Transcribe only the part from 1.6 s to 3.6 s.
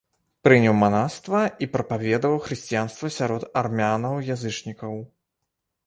і прапаведаваў хрысціянства сярод